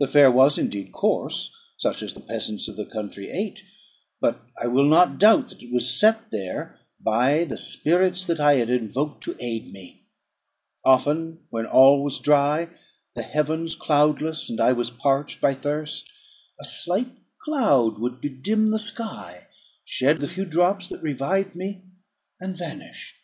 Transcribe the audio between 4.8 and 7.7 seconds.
not doubt that it was set there by the